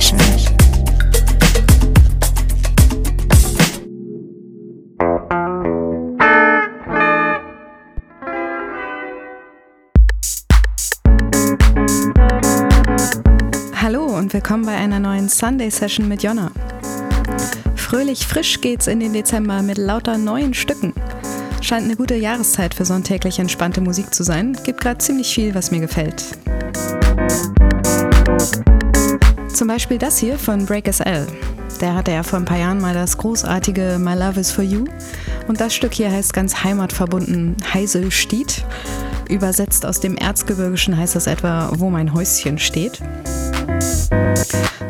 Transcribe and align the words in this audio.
Session. 0.00 0.18
Hallo 13.74 14.04
und 14.16 14.32
willkommen 14.32 14.64
bei 14.64 14.74
einer 14.74 14.98
neuen 14.98 15.28
Sunday 15.28 15.70
Session 15.70 16.08
mit 16.08 16.22
Jonna. 16.22 16.50
Fröhlich 17.76 18.26
frisch 18.26 18.62
geht's 18.62 18.86
in 18.86 19.00
den 19.00 19.12
Dezember 19.12 19.60
mit 19.60 19.76
lauter 19.76 20.16
neuen 20.16 20.54
Stücken. 20.54 20.94
Scheint 21.60 21.84
eine 21.84 21.96
gute 21.96 22.14
Jahreszeit 22.14 22.72
für 22.72 22.86
sonntäglich 22.86 23.38
entspannte 23.38 23.82
Musik 23.82 24.14
zu 24.14 24.22
sein. 24.22 24.56
Gibt 24.64 24.80
gerade 24.80 24.98
ziemlich 24.98 25.34
viel, 25.34 25.54
was 25.54 25.70
mir 25.70 25.80
gefällt. 25.80 26.24
Zum 29.62 29.68
Beispiel 29.68 29.96
das 29.96 30.18
hier 30.18 30.40
von 30.40 30.66
Break 30.66 30.92
SL. 30.92 31.24
Der 31.80 31.94
hatte 31.94 32.10
ja 32.10 32.24
vor 32.24 32.40
ein 32.40 32.44
paar 32.44 32.58
Jahren 32.58 32.80
mal 32.80 32.94
das 32.94 33.16
großartige 33.16 33.96
My 34.00 34.14
Love 34.14 34.40
is 34.40 34.50
for 34.50 34.64
You. 34.64 34.86
Und 35.46 35.60
das 35.60 35.72
Stück 35.72 35.94
hier 35.94 36.10
heißt 36.10 36.32
ganz 36.32 36.64
heimatverbunden 36.64 37.54
Heiselstied. 37.72 38.64
Übersetzt 39.28 39.86
aus 39.86 40.00
dem 40.00 40.16
Erzgebirgischen 40.16 40.96
heißt 40.96 41.14
das 41.14 41.28
etwa, 41.28 41.70
wo 41.76 41.90
mein 41.90 42.12
Häuschen 42.12 42.58
steht. 42.58 43.00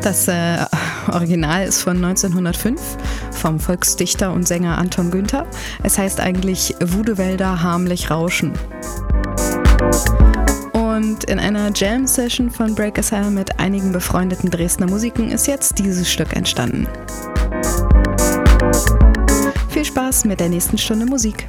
Das 0.01 0.27
äh, 0.27 0.65
Original 1.07 1.67
ist 1.67 1.83
von 1.83 2.03
1905 2.03 2.81
vom 3.29 3.59
Volksdichter 3.59 4.33
und 4.33 4.47
Sänger 4.47 4.79
Anton 4.79 5.11
Günther. 5.11 5.45
Es 5.83 5.99
heißt 5.99 6.19
eigentlich 6.19 6.73
Wudewälder 6.83 7.61
harmlich 7.61 8.09
rauschen. 8.09 8.53
In 11.25 11.39
einer 11.39 11.71
Jam-Session 11.73 12.49
von 12.49 12.75
Break 12.75 12.99
Asylum 12.99 13.35
mit 13.35 13.59
einigen 13.59 13.91
befreundeten 13.91 14.49
Dresdner 14.49 14.87
Musiken 14.87 15.31
ist 15.31 15.47
jetzt 15.47 15.79
dieses 15.79 16.11
Stück 16.11 16.35
entstanden. 16.35 16.87
Viel 19.69 19.85
Spaß 19.85 20.25
mit 20.25 20.39
der 20.39 20.49
nächsten 20.49 20.77
Stunde 20.77 21.05
Musik. 21.05 21.45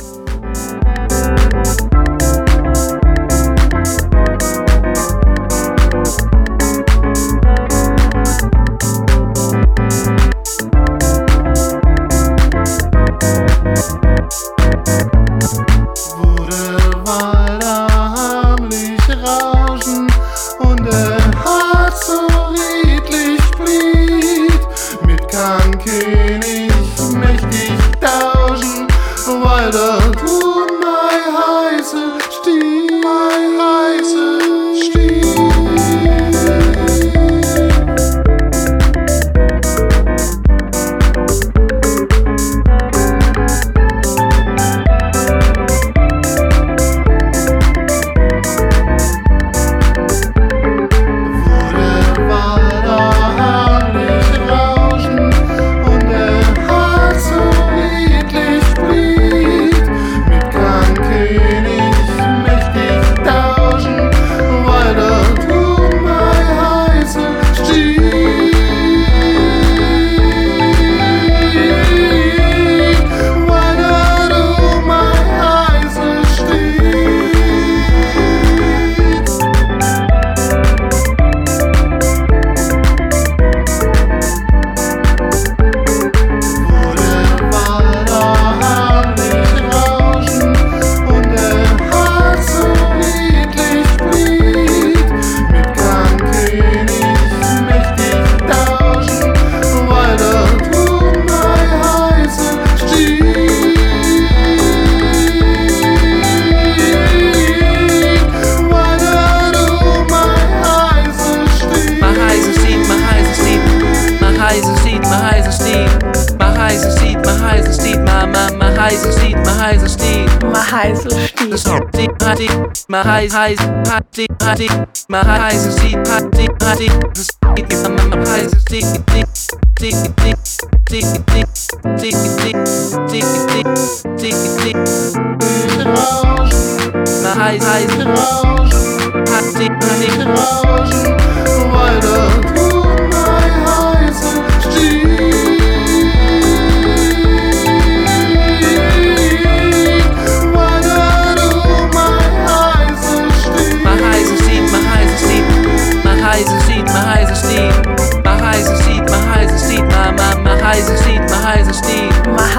highs, 123.34 123.58
high, 123.58 124.26
high, 124.40 124.86
my 125.08 125.18
highs 125.24 125.66
and 125.66 125.74
see 125.74 125.90
high, 126.06 126.46
high, 126.62 127.33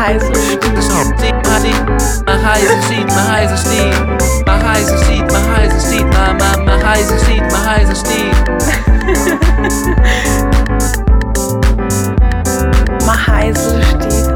heißen 0.05 0.33
Mach 2.25 2.43
heiße 2.43 2.83
Stiefel, 2.83 3.31
heißen 3.31 3.57
Stiefel. 3.57 4.17
heißen 4.63 4.97
Stiefel, 5.03 5.41
heißen 5.55 5.79
Stiefel. 5.79 6.11
heißen 6.85 7.19
Stiefel, 7.19 7.65
heißen 7.65 7.95
Stiefel. 7.95 8.57
heißen 13.27 13.81
Stiefel. 13.83 14.31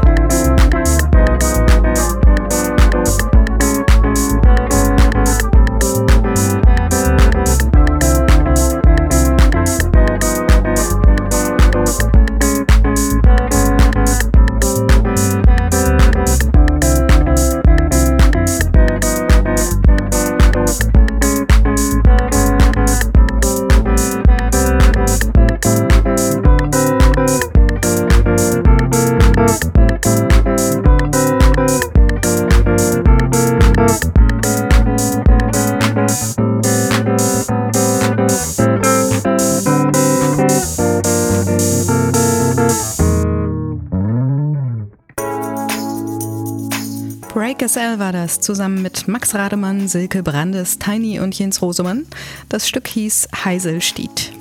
SL 47.60 47.98
war 47.98 48.12
das, 48.12 48.40
zusammen 48.40 48.80
mit 48.80 49.06
Max 49.06 49.34
Rademann, 49.34 49.86
Silke 49.86 50.22
Brandes, 50.22 50.78
Tiny 50.78 51.20
und 51.20 51.38
Jens 51.38 51.60
Rosemann. 51.60 52.06
Das 52.48 52.66
Stück 52.66 52.88
hieß 52.88 53.28
Heiselstied. 53.44 54.32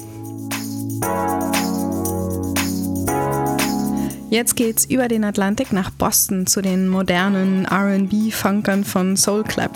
Jetzt 4.29 4.55
geht's 4.55 4.85
über 4.85 5.07
den 5.07 5.23
Atlantik 5.23 5.73
nach 5.73 5.89
Boston 5.89 6.47
zu 6.47 6.61
den 6.61 6.87
modernen 6.87 7.65
RB-Funkern 7.65 8.85
von 8.85 9.17
Soul 9.17 9.43
Clap. 9.43 9.75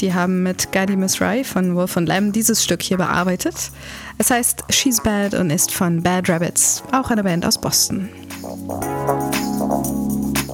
Die 0.00 0.12
haben 0.12 0.42
mit 0.42 0.72
Gaddy 0.72 0.96
Miss 0.96 1.20
Rye 1.20 1.44
von 1.44 1.74
Wolf 1.74 1.96
und 1.96 2.06
Lamb 2.06 2.32
dieses 2.32 2.62
Stück 2.62 2.82
hier 2.82 2.96
bearbeitet. 2.96 3.70
Es 4.18 4.30
heißt 4.30 4.64
She's 4.68 5.00
Bad 5.00 5.34
und 5.34 5.50
ist 5.50 5.72
von 5.72 6.02
Bad 6.02 6.28
Rabbits, 6.28 6.82
auch 6.92 7.10
eine 7.10 7.22
Band 7.22 7.46
aus 7.46 7.58
Boston. 7.58 8.08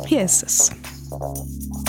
Hier 0.07 0.23
ist 0.23 0.43
es. 0.43 0.71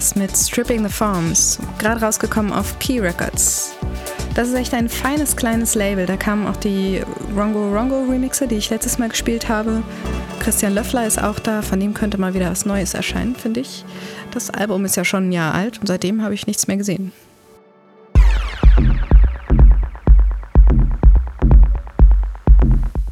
das 0.00 0.16
mit 0.16 0.34
Stripping 0.34 0.82
the 0.82 0.90
Forms, 0.90 1.58
gerade 1.78 2.00
rausgekommen 2.00 2.54
auf 2.54 2.78
Key 2.78 3.00
Records. 3.00 3.74
Das 4.34 4.48
ist 4.48 4.54
echt 4.54 4.72
ein 4.72 4.88
feines 4.88 5.36
kleines 5.36 5.74
Label. 5.74 6.06
Da 6.06 6.16
kamen 6.16 6.46
auch 6.46 6.56
die 6.56 7.02
Rongo 7.36 7.70
Rongo 7.70 8.06
Remixe, 8.10 8.48
die 8.48 8.54
ich 8.54 8.70
letztes 8.70 8.96
Mal 8.96 9.10
gespielt 9.10 9.50
habe. 9.50 9.82
Christian 10.38 10.72
Löffler 10.72 11.06
ist 11.06 11.22
auch 11.22 11.38
da, 11.38 11.60
von 11.60 11.78
dem 11.78 11.92
könnte 11.92 12.16
mal 12.16 12.32
wieder 12.32 12.50
was 12.50 12.64
Neues 12.64 12.94
erscheinen, 12.94 13.36
finde 13.36 13.60
ich. 13.60 13.84
Das 14.30 14.48
Album 14.48 14.86
ist 14.86 14.96
ja 14.96 15.04
schon 15.04 15.28
ein 15.28 15.32
Jahr 15.32 15.52
alt 15.52 15.78
und 15.80 15.86
seitdem 15.86 16.22
habe 16.22 16.32
ich 16.32 16.46
nichts 16.46 16.66
mehr 16.66 16.78
gesehen. 16.78 17.12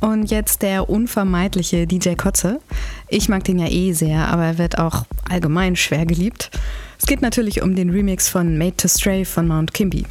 Und 0.09 0.31
jetzt 0.31 0.63
der 0.63 0.89
unvermeidliche 0.89 1.87
DJ 1.87 2.15
Kotze. 2.15 2.61
Ich 3.09 3.29
mag 3.29 3.45
den 3.45 3.59
ja 3.59 3.69
eh 3.69 3.93
sehr, 3.93 4.29
aber 4.29 4.45
er 4.45 4.57
wird 4.57 4.79
auch 4.79 5.05
allgemein 5.29 5.77
schwer 5.77 6.07
geliebt. 6.07 6.51
Es 6.99 7.05
geht 7.05 7.21
natürlich 7.21 7.61
um 7.61 7.77
den 7.77 7.91
Remix 7.91 8.27
von 8.27 8.57
Made 8.57 8.75
to 8.79 8.89
Stray 8.89 9.27
von 9.27 9.47
Mount 9.47 9.75
Kimby. 9.75 10.07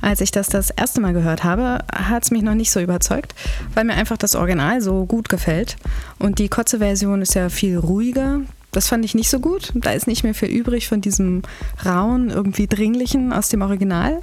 Als 0.00 0.20
ich 0.20 0.32
das 0.32 0.48
das 0.48 0.70
erste 0.70 1.00
Mal 1.00 1.12
gehört 1.12 1.44
habe, 1.44 1.78
hat 1.94 2.24
es 2.24 2.32
mich 2.32 2.42
noch 2.42 2.54
nicht 2.54 2.72
so 2.72 2.80
überzeugt, 2.80 3.36
weil 3.74 3.84
mir 3.84 3.94
einfach 3.94 4.16
das 4.16 4.34
Original 4.34 4.80
so 4.80 5.06
gut 5.06 5.28
gefällt. 5.28 5.76
Und 6.18 6.40
die 6.40 6.48
Kotze-Version 6.48 7.22
ist 7.22 7.36
ja 7.36 7.50
viel 7.50 7.78
ruhiger. 7.78 8.40
Das 8.72 8.88
fand 8.88 9.04
ich 9.04 9.14
nicht 9.14 9.30
so 9.30 9.38
gut. 9.38 9.70
Da 9.76 9.92
ist 9.92 10.08
nicht 10.08 10.24
mehr 10.24 10.34
viel 10.34 10.48
übrig 10.48 10.88
von 10.88 11.00
diesem 11.00 11.42
rauen, 11.86 12.30
irgendwie 12.30 12.66
dringlichen 12.66 13.32
aus 13.32 13.48
dem 13.48 13.62
Original. 13.62 14.22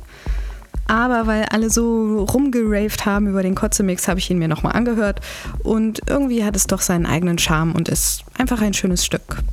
Aber 0.88 1.28
weil 1.28 1.46
alle 1.46 1.70
so 1.70 2.24
rumgeraved 2.24 3.06
haben 3.06 3.28
über 3.28 3.42
den 3.42 3.56
Kotze-Mix, 3.56 4.08
habe 4.08 4.20
ich 4.20 4.30
ihn 4.30 4.38
mir 4.38 4.48
nochmal 4.48 4.74
angehört. 4.74 5.22
Und 5.64 6.02
irgendwie 6.08 6.44
hat 6.44 6.56
es 6.56 6.68
doch 6.68 6.82
seinen 6.82 7.06
eigenen 7.06 7.38
Charme 7.38 7.74
und 7.74 7.90
ist 7.90 8.24
einfach 8.38 8.62
ein 8.62 8.74
schönes 8.74 9.04
Stück. 9.06 9.44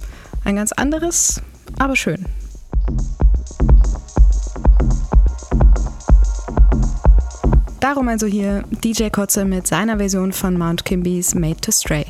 Ein 0.44 0.56
ganz 0.56 0.72
anderes, 0.72 1.40
aber 1.78 1.96
schön. 1.96 2.26
Darum 7.80 8.08
also 8.08 8.26
hier 8.26 8.62
DJ 8.84 9.08
Kotze 9.08 9.44
mit 9.44 9.66
seiner 9.66 9.98
Version 9.98 10.32
von 10.32 10.56
Mount 10.56 10.84
Kimbys 10.84 11.34
Made 11.34 11.60
to 11.60 11.72
Stray. 11.72 12.06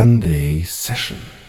Sunday 0.00 0.62
Session. 0.62 1.39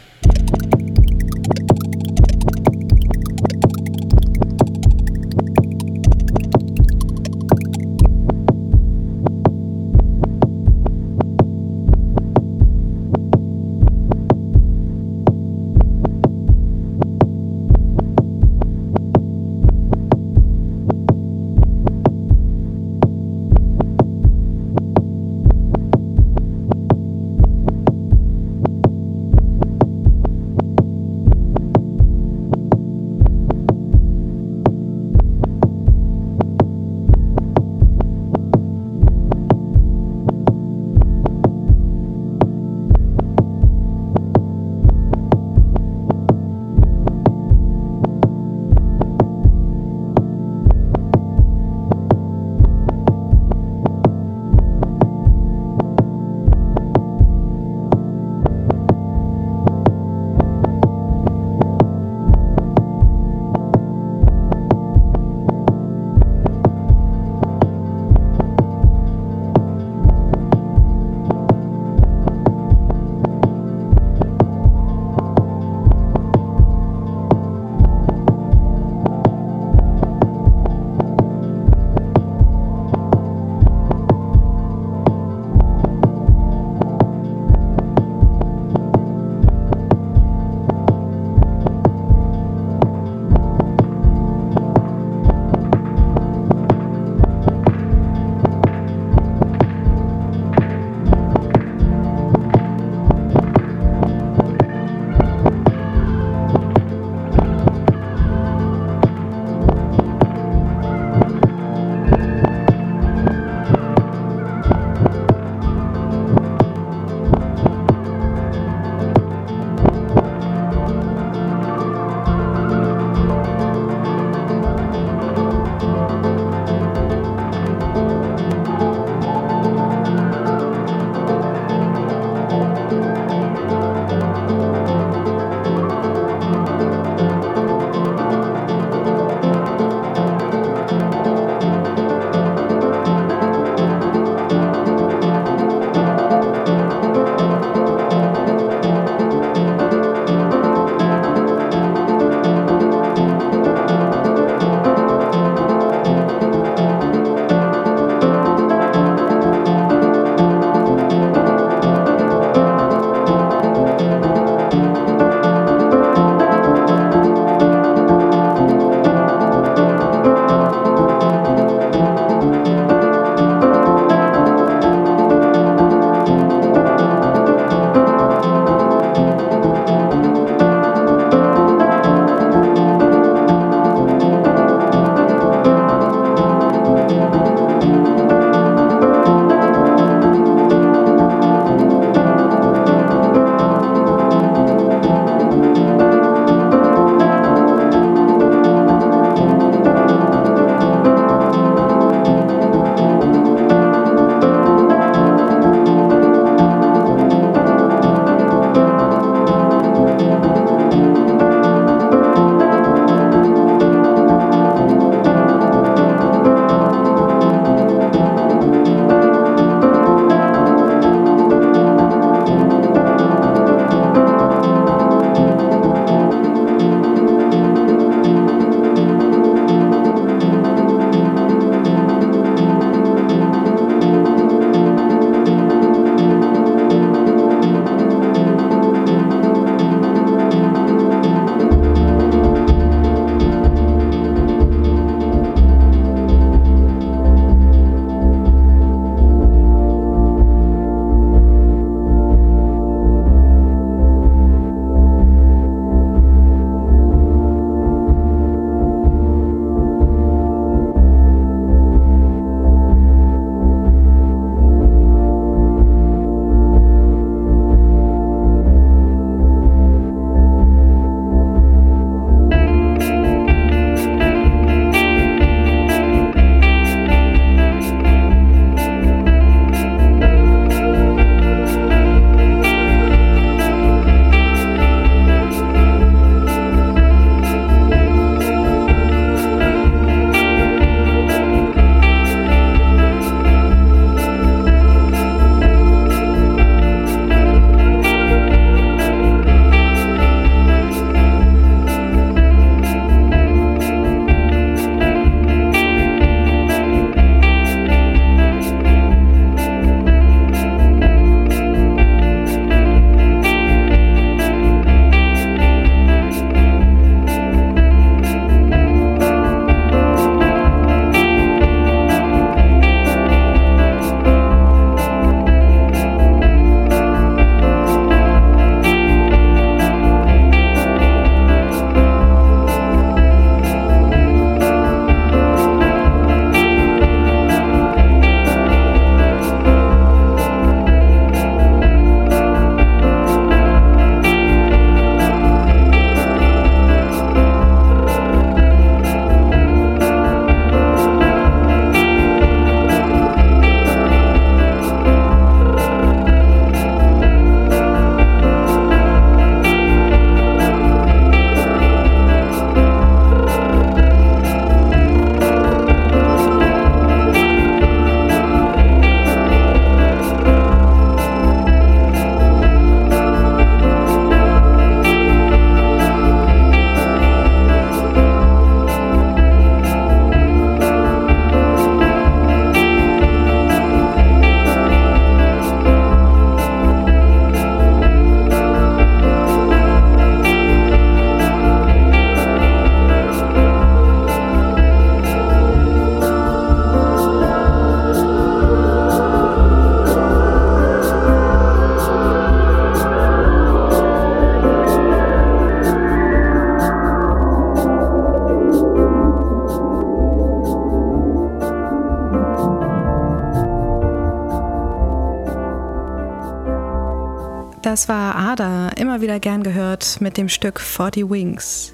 Das 417.91 418.07
war 418.07 418.37
Ada, 418.37 418.91
immer 418.95 419.19
wieder 419.19 419.41
gern 419.41 419.63
gehört 419.63 420.21
mit 420.21 420.37
dem 420.37 420.47
Stück 420.47 420.79
40 420.79 421.29
Wings. 421.29 421.91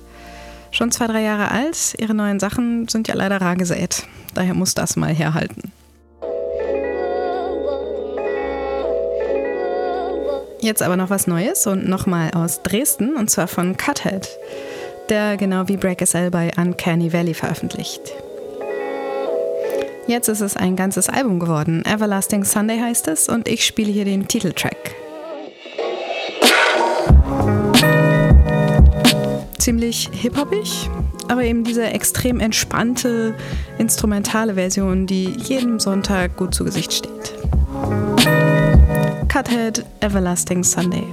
Schon 0.69 0.91
zwei, 0.91 1.07
drei 1.07 1.23
Jahre 1.23 1.49
alt, 1.49 1.95
ihre 1.97 2.13
neuen 2.13 2.39
Sachen 2.39 2.87
sind 2.87 3.07
ja 3.07 3.15
leider 3.15 3.41
rar 3.41 3.55
gesät. 3.55 4.03
Daher 4.35 4.53
muss 4.53 4.75
das 4.75 4.95
mal 4.95 5.11
herhalten. 5.11 5.71
Jetzt 10.59 10.83
aber 10.83 10.97
noch 10.97 11.09
was 11.09 11.25
Neues 11.25 11.65
und 11.65 11.89
nochmal 11.89 12.29
aus 12.35 12.61
Dresden 12.61 13.15
und 13.15 13.31
zwar 13.31 13.47
von 13.47 13.75
Cuthead, 13.75 14.29
der 15.09 15.35
genau 15.35 15.67
wie 15.67 15.77
Break 15.77 16.05
SL 16.05 16.29
bei 16.29 16.51
Uncanny 16.57 17.11
Valley 17.11 17.33
veröffentlicht. 17.33 18.01
Jetzt 20.05 20.27
ist 20.27 20.41
es 20.41 20.55
ein 20.55 20.75
ganzes 20.75 21.09
Album 21.09 21.39
geworden. 21.39 21.83
Everlasting 21.87 22.43
Sunday 22.43 22.77
heißt 22.77 23.07
es 23.07 23.27
und 23.27 23.47
ich 23.47 23.65
spiele 23.65 23.91
hier 23.91 24.05
den 24.05 24.27
Titeltrack. 24.27 24.96
Ziemlich 29.67 30.09
hip-hoppig, 30.13 30.89
aber 31.27 31.43
eben 31.43 31.65
diese 31.65 31.87
extrem 31.87 32.39
entspannte 32.39 33.35
instrumentale 33.77 34.53
Version, 34.53 35.07
die 35.07 35.25
jedem 35.25 35.81
Sonntag 35.81 36.37
gut 36.37 36.55
zu 36.55 36.63
Gesicht 36.63 36.93
steht. 36.93 37.33
Cuthead 39.27 39.83
Everlasting 39.99 40.63
Sunday. 40.63 41.03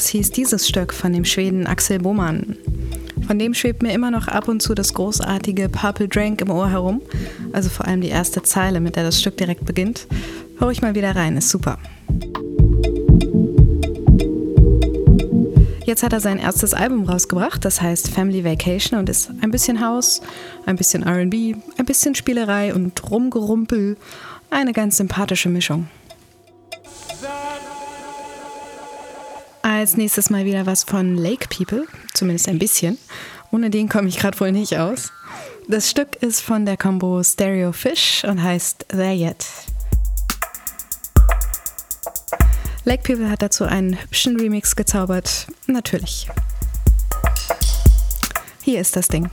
Lovers 0.00 0.08
hieß 0.08 0.30
dieses 0.30 0.66
Stück 0.66 0.94
von 0.94 1.12
dem 1.12 1.26
Schweden 1.26 1.66
Axel 1.66 1.98
Bohmann. 1.98 2.56
Von 3.26 3.38
dem 3.38 3.52
schwebt 3.52 3.82
mir 3.82 3.92
immer 3.92 4.10
noch 4.10 4.28
ab 4.28 4.48
und 4.48 4.62
zu 4.62 4.74
das 4.74 4.94
großartige 4.94 5.68
Purple 5.68 6.08
Drank 6.08 6.40
im 6.40 6.50
Ohr 6.50 6.70
herum. 6.70 7.02
Also 7.52 7.68
vor 7.68 7.86
allem 7.86 8.00
die 8.00 8.08
erste 8.08 8.42
Zeile, 8.42 8.80
mit 8.80 8.96
der 8.96 9.04
das 9.04 9.20
Stück 9.20 9.36
direkt 9.36 9.66
beginnt. 9.66 10.06
Hör 10.58 10.70
ich 10.70 10.80
mal 10.80 10.94
wieder 10.94 11.14
rein, 11.14 11.36
ist 11.36 11.50
super. 11.50 11.78
Jetzt 15.84 16.02
hat 16.02 16.14
er 16.14 16.20
sein 16.20 16.38
erstes 16.38 16.72
Album 16.72 17.04
rausgebracht, 17.04 17.62
das 17.62 17.82
heißt 17.82 18.08
Family 18.08 18.42
Vacation 18.42 18.98
und 18.98 19.10
ist 19.10 19.30
ein 19.42 19.50
bisschen 19.50 19.84
House, 19.84 20.22
ein 20.64 20.76
bisschen 20.76 21.02
RB, 21.06 21.56
ein 21.76 21.84
bisschen 21.84 22.14
Spielerei 22.14 22.72
und 22.74 23.10
Rumgerumpel. 23.10 23.98
Eine 24.48 24.72
ganz 24.72 24.96
sympathische 24.96 25.50
Mischung. 25.50 25.88
Als 29.80 29.96
nächstes 29.96 30.28
mal 30.28 30.44
wieder 30.44 30.66
was 30.66 30.84
von 30.84 31.16
Lake 31.16 31.48
People, 31.48 31.86
zumindest 32.12 32.50
ein 32.50 32.58
bisschen. 32.58 32.98
Ohne 33.50 33.70
den 33.70 33.88
komme 33.88 34.08
ich 34.08 34.18
gerade 34.18 34.38
wohl 34.38 34.52
nicht 34.52 34.76
aus. 34.76 35.10
Das 35.68 35.88
Stück 35.88 36.16
ist 36.16 36.42
von 36.42 36.66
der 36.66 36.76
Combo 36.76 37.22
Stereo 37.22 37.72
Fish 37.72 38.22
und 38.24 38.42
heißt 38.42 38.88
There 38.90 39.14
Yet. 39.14 39.46
Lake 42.84 43.02
People 43.04 43.30
hat 43.30 43.40
dazu 43.40 43.64
einen 43.64 43.98
hübschen 44.02 44.38
Remix 44.38 44.76
gezaubert. 44.76 45.46
Natürlich. 45.66 46.28
Hier 48.60 48.82
ist 48.82 48.96
das 48.96 49.08
Ding. 49.08 49.30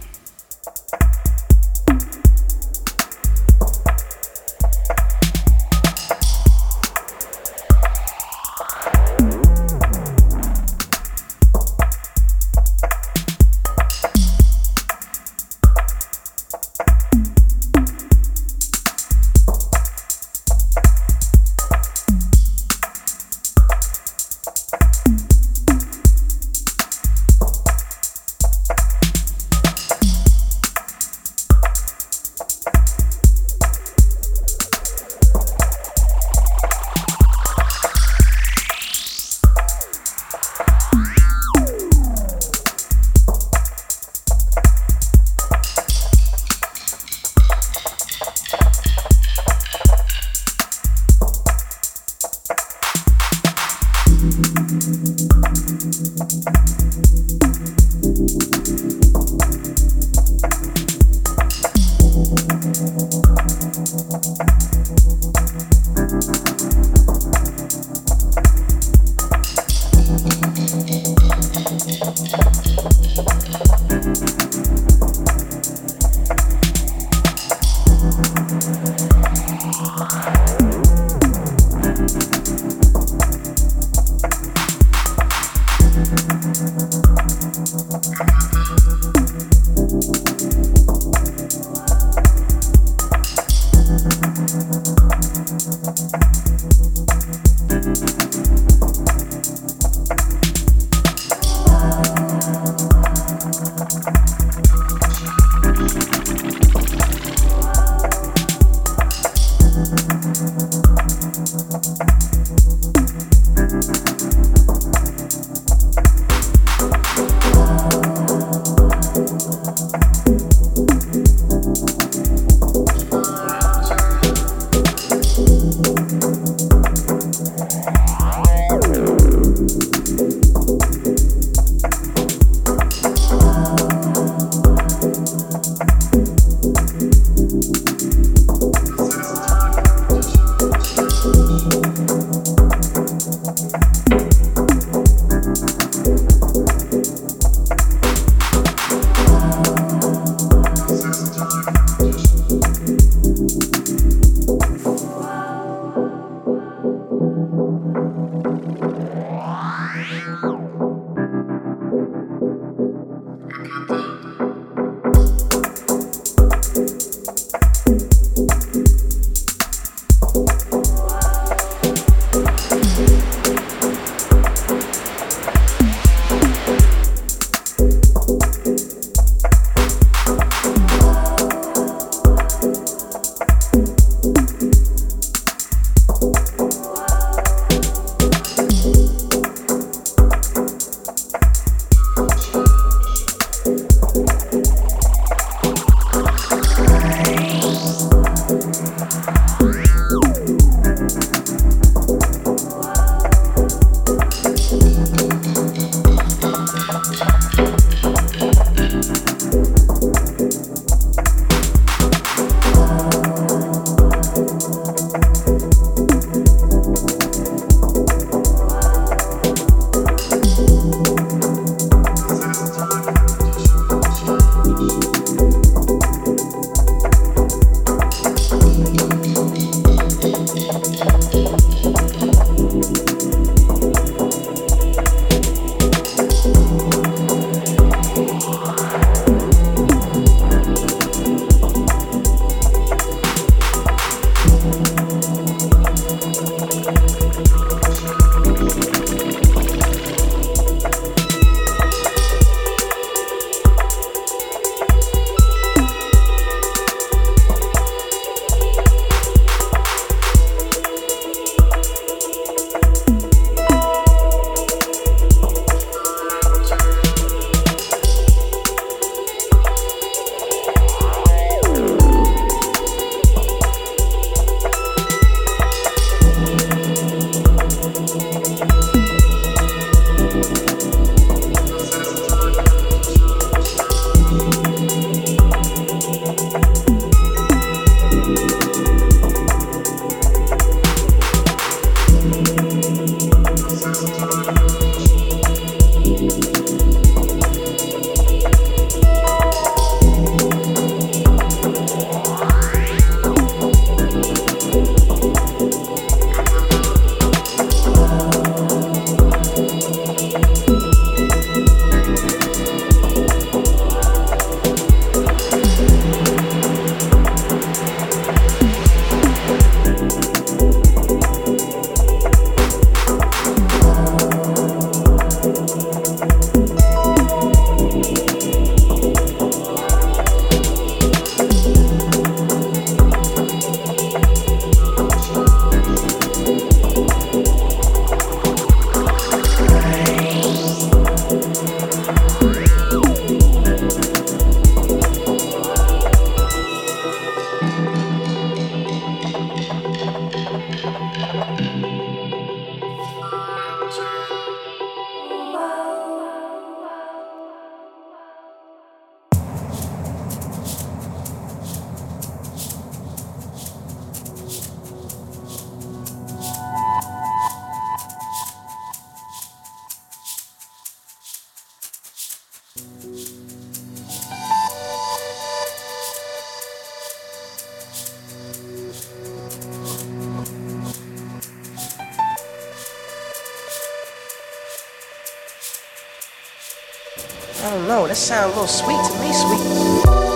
Know, 387.97 388.07
that 388.07 388.15
sounds 388.15 388.55
a 388.55 388.59
little 388.59 388.67
sweet 388.67 389.03
to 389.05 389.19
me, 389.19 389.33
sweet. 389.33 390.26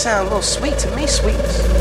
sound 0.00 0.20
a 0.20 0.24
little 0.24 0.40
sweet 0.40 0.78
to 0.78 0.90
me, 0.96 1.06
sweets. 1.06 1.79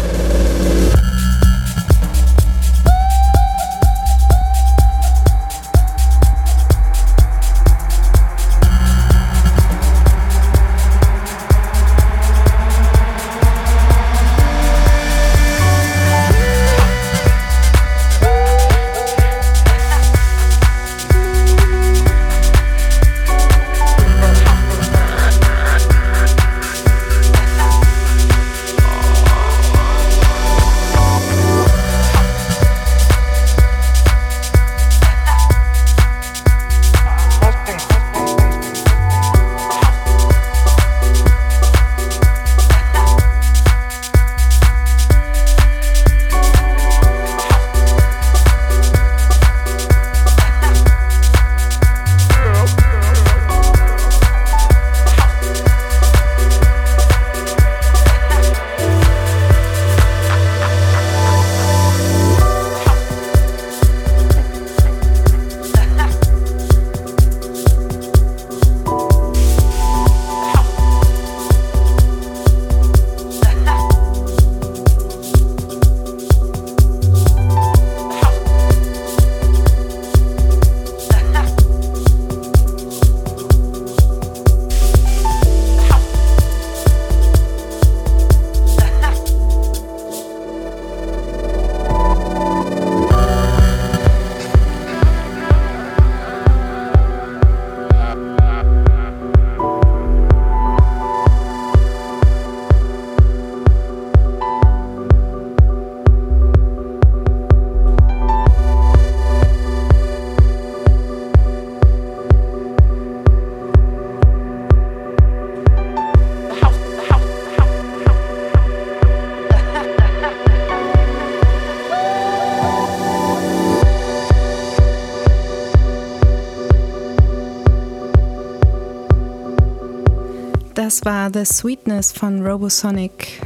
Das 130.89 131.05
war 131.05 131.29
The 131.31 131.45
Sweetness 131.45 132.11
von 132.11 132.43
Robosonic. 132.43 133.39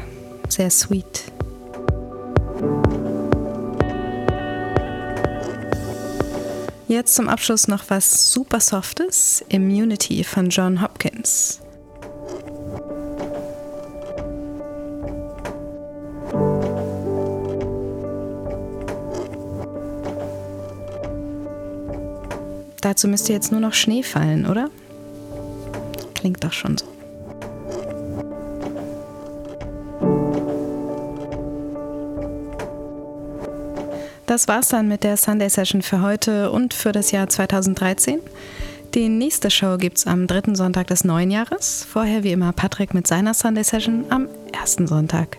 Sehr 0.48 0.70
sweet. 0.70 1.26
Jetzt 6.88 7.16
zum 7.16 7.28
Abschluss 7.28 7.68
noch 7.68 7.84
was 7.90 8.32
super 8.32 8.62
Softes: 8.62 9.44
Immunity 9.50 10.24
von 10.24 10.48
John 10.48 10.82
Hopkins. 10.82 11.60
Dazu 22.80 23.10
müsste 23.10 23.34
jetzt 23.34 23.52
nur 23.52 23.60
noch 23.60 23.74
Schnee 23.74 24.02
fallen, 24.02 24.46
oder? 24.46 24.70
Klingt 26.16 26.42
doch 26.42 26.54
schon 26.54 26.78
so. 26.78 26.93
Das 34.34 34.48
war's 34.48 34.70
dann 34.70 34.88
mit 34.88 35.04
der 35.04 35.16
Sunday 35.16 35.48
Session 35.48 35.84
für 35.84 36.02
heute 36.02 36.50
und 36.50 36.74
für 36.74 36.92
das 36.92 37.12
Jahr 37.12 37.30
2013. 37.30 38.20
Die 38.96 39.08
nächste 39.08 39.52
Show 39.52 39.78
gibt's 39.78 40.08
am 40.08 40.26
dritten 40.26 40.56
Sonntag 40.56 40.88
des 40.88 41.04
neuen 41.04 41.30
Jahres. 41.30 41.86
Vorher 41.88 42.24
wie 42.24 42.32
immer 42.32 42.52
Patrick 42.52 42.96
mit 42.96 43.06
seiner 43.06 43.36
Sunday 43.36 43.64
Session 43.64 44.06
am 44.10 44.28
ersten 44.52 44.88
Sonntag. 44.88 45.38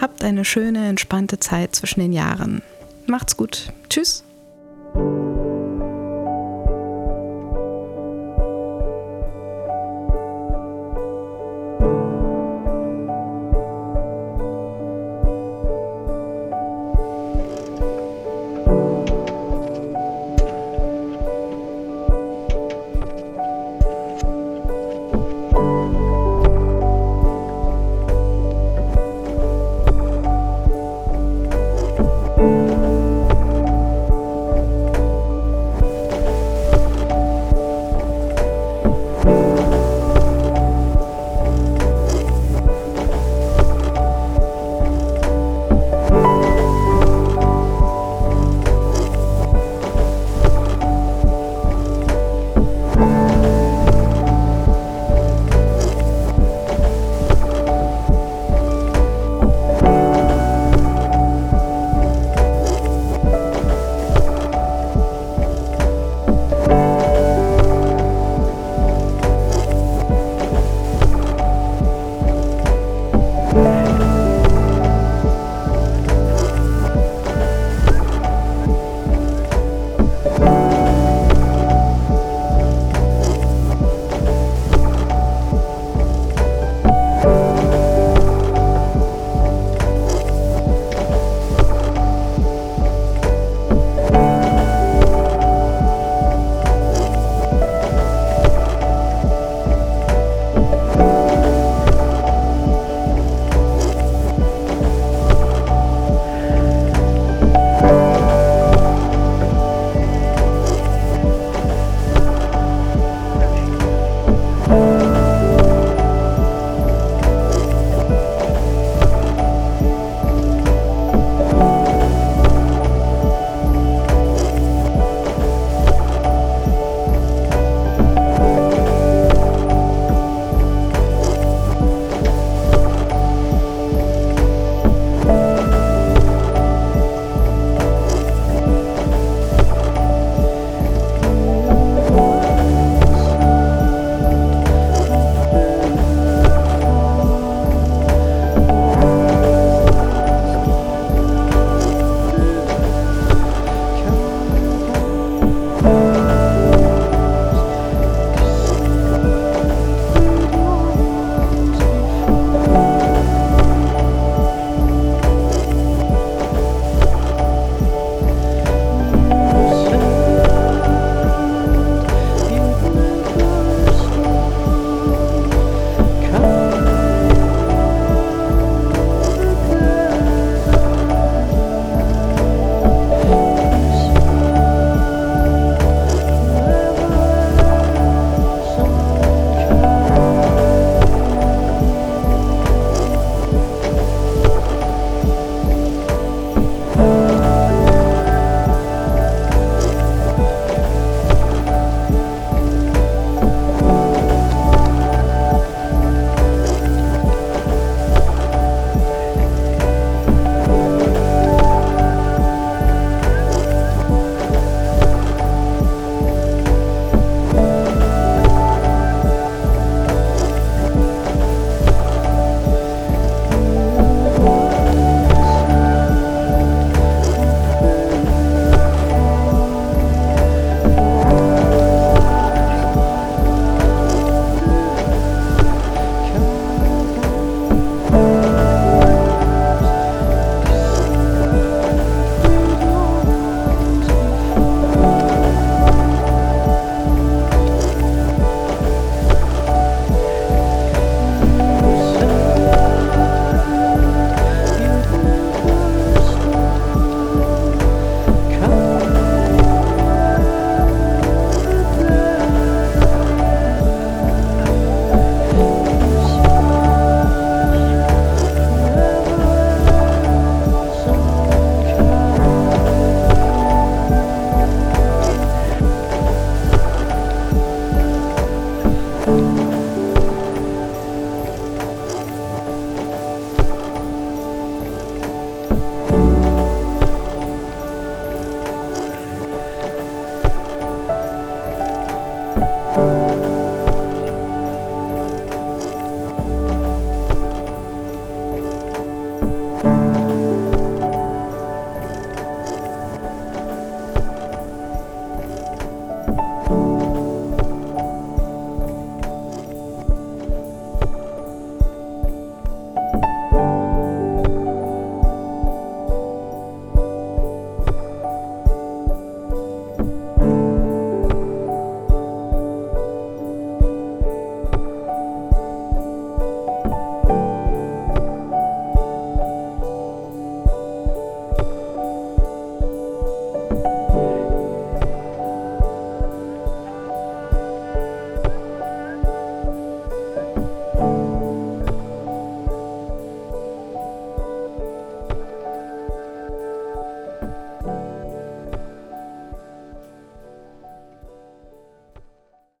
Habt 0.00 0.22
eine 0.22 0.44
schöne, 0.44 0.86
entspannte 0.86 1.40
Zeit 1.40 1.74
zwischen 1.74 1.98
den 1.98 2.12
Jahren. 2.12 2.62
Macht's 3.06 3.36
gut. 3.36 3.72
Tschüss. 3.88 4.22